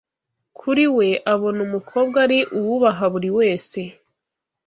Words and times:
Kuri 0.59 0.85
we 0.97 1.07
abona 1.33 1.59
umukobwa 1.67 2.17
ari 2.25 2.39
uwubaha 2.57 3.05
buri 3.13 3.29
wese 3.37 3.79